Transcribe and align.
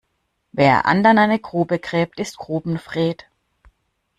Wer 0.51 0.87
anderen 0.87 1.19
eine 1.19 1.37
Grube 1.37 1.77
gräbt, 1.77 2.19
ist 2.19 2.37
Grubenfred. 2.39 3.25